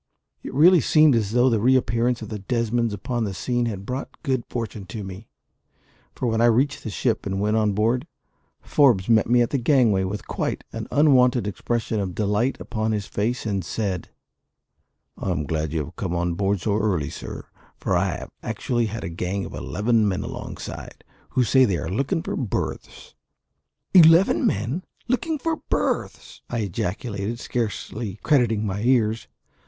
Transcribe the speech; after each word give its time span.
It 0.41 0.51
really 0.55 0.81
seemed 0.81 1.13
as 1.13 1.29
though 1.31 1.47
the 1.47 1.59
reappearance 1.59 2.23
of 2.23 2.29
the 2.29 2.39
Desmonds 2.39 2.91
upon 2.91 3.23
the 3.23 3.35
scene 3.35 3.67
had 3.67 3.85
brought 3.85 4.09
good 4.23 4.43
fortune 4.49 4.87
to 4.87 5.03
me; 5.03 5.29
for 6.15 6.25
when 6.25 6.41
I 6.41 6.45
reached 6.45 6.81
the 6.83 6.89
ship 6.89 7.27
and 7.27 7.39
went 7.39 7.55
on 7.55 7.73
board, 7.73 8.07
Forbes 8.63 9.07
met 9.07 9.29
me 9.29 9.43
at 9.43 9.51
the 9.51 9.59
gangway 9.59 10.03
with 10.03 10.27
quite 10.27 10.63
an 10.73 10.87
unwonted 10.89 11.45
expression 11.45 11.99
of 11.99 12.15
delight 12.15 12.59
upon 12.59 12.93
his 12.93 13.05
face, 13.05 13.45
and 13.45 13.63
said 13.63 14.09
"I 15.19 15.29
am 15.29 15.43
glad 15.45 15.71
you 15.71 15.85
have 15.85 15.95
come 15.95 16.15
on 16.15 16.33
board 16.33 16.61
so 16.61 16.73
early, 16.79 17.11
sir; 17.11 17.45
for 17.77 17.95
I 17.95 18.17
have 18.17 18.31
actually 18.41 18.87
had 18.87 19.03
a 19.03 19.07
gang 19.07 19.45
of 19.45 19.53
eleven 19.53 20.07
men 20.07 20.23
alongside, 20.23 21.03
who 21.29 21.43
say 21.43 21.63
they 21.63 21.77
are 21.77 21.91
looking 21.91 22.23
for 22.23 22.35
berths." 22.35 23.13
"Eleven 23.93 24.47
men! 24.47 24.83
looking 25.07 25.37
for 25.37 25.57
berths!" 25.69 26.41
I 26.49 26.61
ejaculated, 26.61 27.39
scarcely 27.39 28.15
crediting 28.23 28.65
my 28.65 28.81
ears. 28.81 29.27